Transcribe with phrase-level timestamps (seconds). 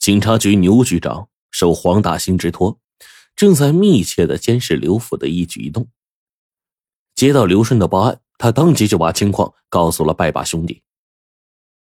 [0.00, 2.80] 警察局牛局长受黄大兴之托，
[3.36, 5.88] 正在密切的监视刘府的一举一动。
[7.14, 10.82] 接到刘顺的报案，他当即就把情况告诉了拜把兄弟。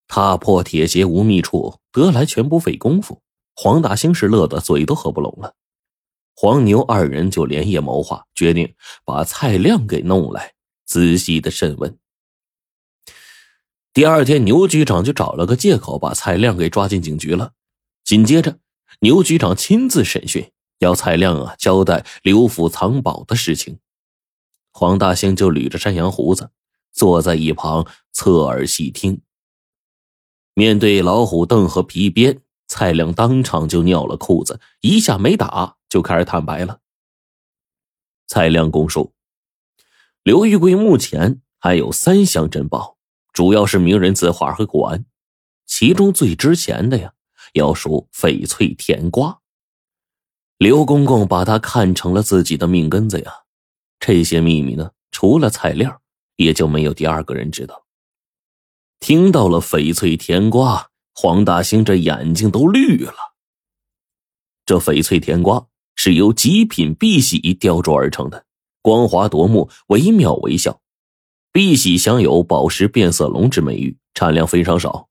[0.06, 3.22] 踏破铁鞋无觅处，得来全不费工夫。
[3.56, 5.54] 黄大兴是乐得嘴都合不拢了。
[6.34, 8.74] 黄牛二人就连夜谋划，决定
[9.06, 10.52] 把蔡亮给弄来，
[10.84, 11.98] 仔细的审问。
[13.94, 17.54] 第二天，牛局长就找了个借口把蔡亮给抓进警局了。
[18.12, 18.58] 紧接着，
[19.00, 23.78] 牛局长亲自审讯，要蔡亮啊交代刘府藏宝的事情。
[24.70, 26.50] 黄大兴就捋着山羊胡子，
[26.92, 29.22] 坐在一旁侧耳细听。
[30.52, 36.80] 面对老虎凳和皮鞭，蔡亮当场就尿了裤子，一下没打就开始坦白了。
[38.26, 39.14] 蔡亮供述，
[40.22, 42.98] 刘玉贵目前还有三箱珍宝，
[43.32, 45.06] 主要是名人字画和古玩，
[45.64, 47.14] 其中最值钱的呀，
[47.52, 49.40] 要数翡翠甜瓜。
[50.58, 53.32] 刘公公把他看成了自己的命根子呀。
[53.98, 56.00] 这些秘密呢，除了蔡亮，
[56.36, 57.84] 也就没有第二个人知道。
[59.00, 63.14] 听到了翡翠甜瓜，黄大兴这眼睛都绿了。
[64.64, 65.66] 这翡翠甜瓜
[65.96, 68.46] 是由极品碧玺雕琢而成的，
[68.80, 70.80] 光滑夺目，惟妙惟肖。
[71.52, 75.08] 碧玺享有“宝石变色龙”之美誉，产量非常少。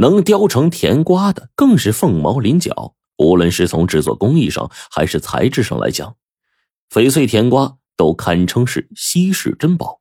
[0.00, 2.94] 能雕成甜瓜的更是凤毛麟角。
[3.18, 6.16] 无论是从制作工艺上，还是材质上来讲，
[6.90, 10.00] 翡翠甜瓜都堪称是稀世珍宝。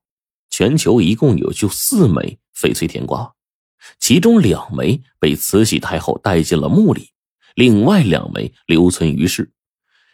[0.49, 2.39] 全球一共有就四枚。
[2.55, 3.33] 翡翠甜瓜，
[4.01, 7.11] 其中两枚被慈禧太后带进了墓里，
[7.55, 9.51] 另外两枚留存于世，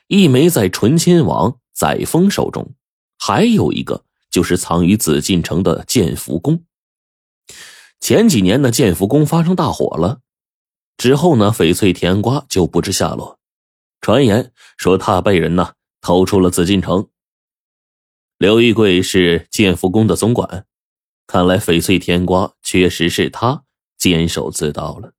[0.08, 2.75] 一枚在醇亲王载沣手中，
[3.17, 6.63] 还有一个就是藏于紫禁城的建福宫。
[8.00, 10.20] 前几年呢，建福宫发生大火了，
[10.98, 13.40] 之后呢，翡翠甜瓜就不知下落。
[14.02, 17.10] 传言说他被人呢偷出了紫禁城。
[18.38, 20.66] 刘玉贵是建福宫的总管。
[21.25, 23.64] 看来翡翠甜瓜确实是他
[23.98, 25.14] 监守自盗了。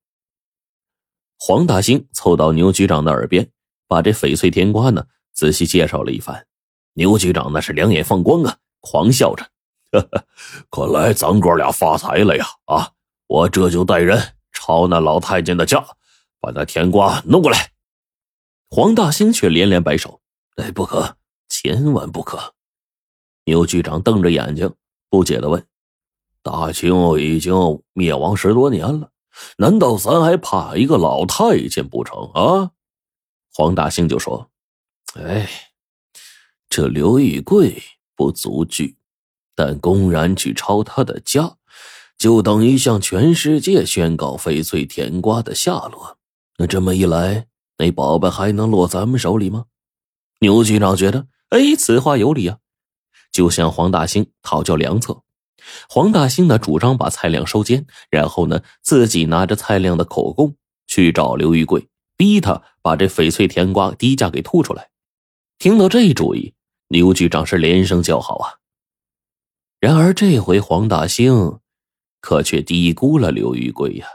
[1.37, 3.51] 黄大兴凑到牛局长的耳边，
[3.87, 6.47] 把这翡翠甜瓜呢仔细介绍了一番。
[6.93, 9.51] 牛局长那是两眼放光啊，狂笑着
[9.91, 10.25] ：“呵 呵
[10.69, 12.45] 看来咱哥俩发财了呀！
[12.65, 12.91] 啊，
[13.27, 15.85] 我这就带人抄那老太监的家，
[16.39, 17.71] 把那甜瓜弄过来。”
[18.69, 20.21] 黄大兴却连连摆手
[20.57, 21.15] ：“哎，不可，
[21.47, 22.53] 千万不可！”
[23.45, 24.73] 牛局长瞪着眼睛，
[25.09, 25.65] 不解的问。
[26.41, 27.53] 大清已经
[27.93, 29.11] 灭亡十多年了，
[29.57, 32.71] 难道咱还怕一个老太监不成啊？
[33.53, 34.49] 黄大兴就说
[35.15, 35.49] ：“哎，
[36.69, 37.81] 这刘玉贵
[38.15, 38.97] 不足惧，
[39.57, 41.55] 但公然去抄他的家，
[42.15, 46.19] 就等于向全世界宣告翡翠甜瓜的下落。
[46.59, 47.47] 那这么一来，
[47.79, 49.65] 那宝贝还能落咱们手里吗？”
[50.41, 52.59] 牛局长觉得，哎，此话有理啊，
[53.31, 55.23] 就向黄大兴讨教良策。
[55.89, 64.89] 黄大兴呢，主张把蔡亮收监，然后呢，自己拿着蔡亮的口供去找刘玉贵，逼他把这翡翠甜瓜低价给吐出来。
[65.57, 66.53] 听到这主意，
[66.87, 68.53] 刘局长是连声叫好啊。
[69.79, 71.59] 然而这回黄大兴
[72.19, 74.07] 可却低估了刘玉贵呀。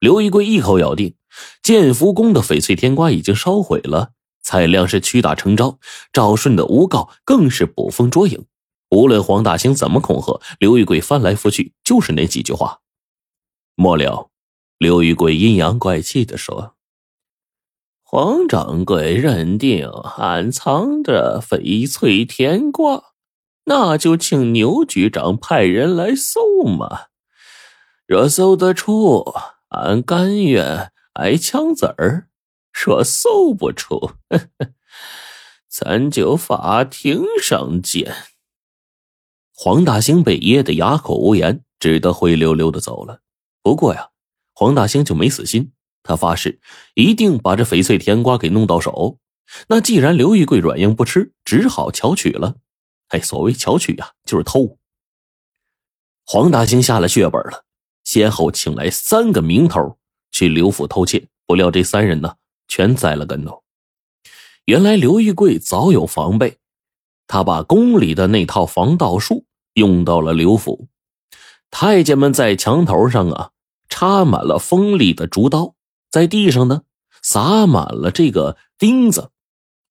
[0.00, 1.14] 刘玉贵一口咬定，
[1.62, 4.12] 建福宫的翡翠甜瓜已经烧毁了，
[4.42, 5.78] 蔡亮是屈打成招，
[6.12, 8.46] 赵顺的诬告更是捕风捉影。
[8.90, 12.80] 无论黄大兴怎么恐吓，刘玉贵翻来覆去就是那几句话。
[13.74, 14.30] 末了，
[14.78, 16.74] 刘玉贵阴阳怪气的说
[18.02, 23.11] ：“黄掌柜认定暗藏着翡翠甜瓜，
[23.64, 27.06] 那就请牛局长派人来搜嘛。
[28.06, 29.32] 若搜得出，
[29.68, 32.26] 俺甘愿挨枪子儿；
[32.72, 34.12] 若搜不出，
[35.70, 38.14] 咱就法庭上见。”
[39.54, 43.20] 黄大兴被噎得哑口无言，只得灰溜溜的走了。
[43.62, 44.08] 不过呀，
[44.52, 45.72] 黄大兴就没死心，
[46.02, 46.60] 他发誓
[46.94, 49.18] 一定把这翡翠甜瓜给弄到手。
[49.68, 52.56] 那既然刘玉贵软硬不吃，只好巧取了。
[53.12, 54.76] 哎，所谓巧取呀，就是偷。
[56.26, 57.64] 黄大兴下了血本了，
[58.04, 59.96] 先后请来三个名头
[60.30, 61.28] 去刘府偷窃。
[61.46, 62.34] 不料这三人呢，
[62.68, 63.62] 全栽了跟头。
[64.64, 66.58] 原来刘玉贵早有防备，
[67.26, 69.46] 他把宫里的那套防盗术。
[69.74, 70.88] 用到了刘府，
[71.70, 73.52] 太监们在墙头上啊
[73.88, 75.74] 插满了锋利的竹刀，
[76.10, 76.82] 在地上呢
[77.22, 79.30] 撒满了这个钉子，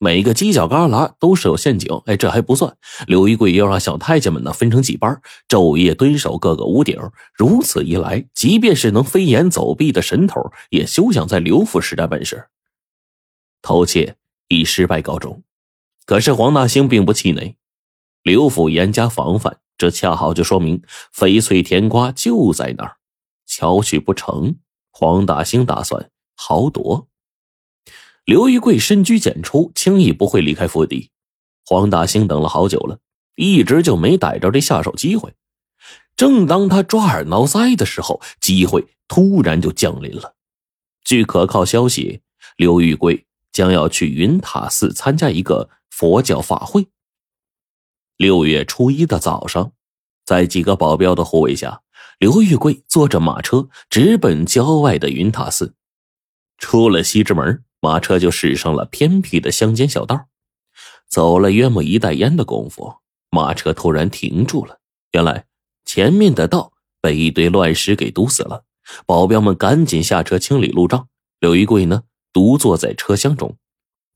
[0.03, 2.01] 每个犄角旮旯都是有陷阱。
[2.07, 2.75] 哎，这还不算，
[3.05, 6.99] 刘一贵要让小太监们呢分成几班，昼夜蹲守各个屋顶。
[7.35, 12.47] 如此一来，即便是能飞檐走壁的神头，也休想在刘府施展本事。
[13.61, 14.15] 偷窃
[14.47, 15.43] 以失败告终。
[16.07, 17.55] 可是黄大兴并不气馁，
[18.23, 20.81] 刘府严加防范，这恰好就说明
[21.15, 22.97] 翡翠甜瓜就在那儿。
[23.45, 24.55] 巧取不成，
[24.91, 27.07] 黄大兴打算豪夺。
[28.31, 31.09] 刘玉贵深居简出，轻易不会离开府邸。
[31.65, 32.97] 黄大兴等了好久了，
[33.35, 35.33] 一直就没逮着这下手机会。
[36.15, 40.35] 正当他抓耳挠腮的时候，机会突然就降临了。
[41.03, 42.21] 据可靠消息，
[42.55, 46.87] 刘玉贵将要去云塔寺参加一个佛教法会。
[48.15, 49.73] 六月初一的早上，
[50.23, 51.81] 在几个保镖的护卫下。
[52.17, 55.73] 刘玉贵坐着马车直奔郊外的云塔寺，
[56.57, 60.27] 出了西直门，马车就驶上了偏僻的乡间小道。
[61.09, 62.93] 走了约莫一袋烟的功夫，
[63.29, 64.79] 马车突然停住了。
[65.11, 65.43] 原来
[65.83, 68.63] 前面的道被一堆乱石给堵死了，
[69.05, 71.09] 保镖们赶紧下车清理路障。
[71.41, 73.57] 刘一贵呢，独坐在车厢中。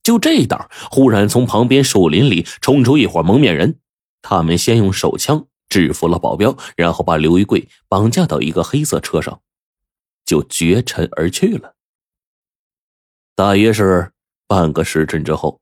[0.03, 3.79] 就这当，忽然从旁边树林里冲出一伙蒙面人，
[4.21, 5.47] 他们先用手枪。
[5.67, 9.41] 制服了保镖，然后把刘一贵绑架到一个黑色车上，
[10.23, 11.74] 就绝尘而去了。
[13.35, 14.13] 大约是
[14.47, 15.59] 半个时辰之后，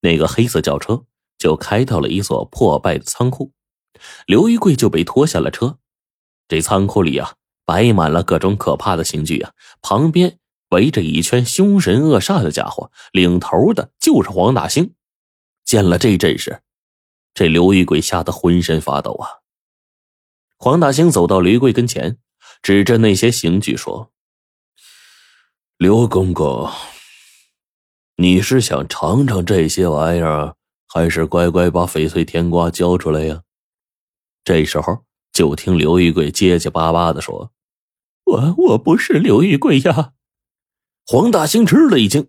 [0.00, 1.04] 那个黑色轿车
[1.36, 3.52] 就开到了一座破败的仓库，
[4.26, 5.78] 刘玉贵就被拖下了车。
[6.48, 7.34] 这仓库里啊，
[7.66, 9.52] 摆满了各种可怕的刑具啊，
[9.82, 10.38] 旁边
[10.70, 14.94] 围着一圈凶神恶煞的家伙，领头的就是黄大兴。
[15.64, 16.62] 见了这阵势。
[17.34, 19.42] 这刘玉贵吓得浑身发抖啊！
[20.56, 22.18] 黄大兴走到刘玉贵跟前，
[22.62, 24.12] 指着那些刑具说
[25.76, 26.70] ：“刘公公，
[28.16, 30.54] 你是想尝尝这些玩意儿，
[30.86, 33.42] 还是乖乖把翡翠甜瓜交出来呀？”
[34.44, 37.50] 这时候，就听刘玉贵结结巴巴的说
[38.24, 40.12] ：“我我不是刘玉贵呀！”
[41.06, 42.28] 黄大兴吃了一惊，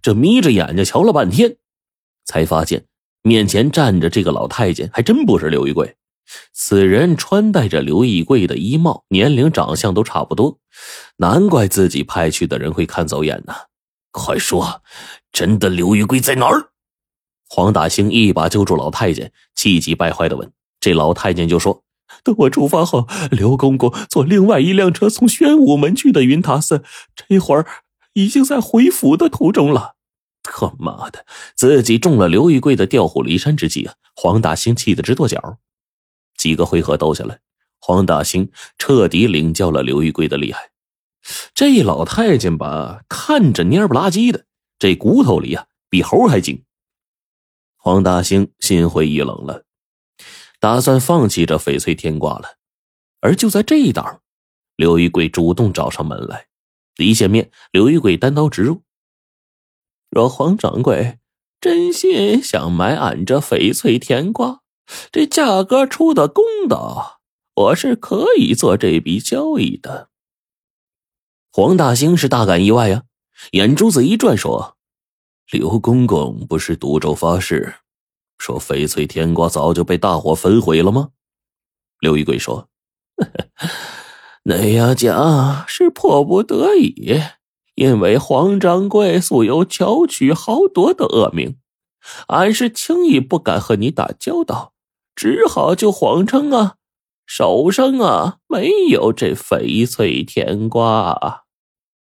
[0.00, 1.56] 这眯着眼睛瞧了半天，
[2.24, 2.86] 才发现。
[3.22, 5.96] 面前站着这个老太监，还真不是刘玉贵。
[6.52, 10.58] 此人穿戴着刘玉贵的衣帽，年龄、长相都差不多，
[11.16, 13.54] 难怪自己派去的人会看走眼呢。
[14.10, 14.82] 快说，
[15.32, 16.70] 真的刘玉贵在哪儿？
[17.48, 20.50] 黄大兴一把揪住老太监，气急败坏的问。
[20.80, 21.84] 这老太监就说
[22.24, 26.82] ：“等我出发后，刘公公坐另外一辆车从宣武门去的云塔寺，
[27.14, 27.66] 这会儿
[28.14, 29.94] 已经在回府的途中了。”
[30.42, 31.24] 他妈的，
[31.56, 33.94] 自己中了刘玉贵的调虎离山之计啊！
[34.14, 35.58] 黄大兴气得直跺脚。
[36.44, 37.40] 几个回合斗下来，
[37.80, 40.72] 黄大兴彻底领教了刘玉贵的厉害。
[41.54, 44.44] 这老太监吧，看着蔫不拉几的，
[44.78, 46.62] 这骨头里啊，比猴还精。
[47.78, 49.64] 黄大兴心灰意冷了，
[50.60, 52.58] 打算放弃这翡翠天瓜了。
[53.20, 54.20] 而就在这一档，
[54.76, 56.48] 刘玉贵主动找上门来。
[56.98, 58.82] 一见面，刘玉贵单刀直入。
[60.10, 61.20] 若黄掌柜
[61.58, 64.60] 真心想买俺这翡翠甜瓜，
[65.10, 67.20] 这价格出的公道，
[67.54, 70.08] 我是可以做这笔交易的。
[71.52, 73.04] 黄大兴是大感意外呀，
[73.52, 74.76] 眼珠子一转，说
[75.50, 77.76] ：“刘公公不是赌咒发誓，
[78.38, 81.10] 说翡翠甜瓜早就被大火焚毁了吗？”
[82.00, 82.68] 刘玉贵说
[84.44, 87.22] ：“那样讲是迫不得已。”
[87.76, 91.58] 因为黄掌柜素有巧取豪夺的恶名，
[92.28, 94.73] 俺是轻易不敢和你打交道，
[95.14, 96.74] 只好就谎称啊，
[97.26, 101.43] 手上啊没有这翡翠甜瓜。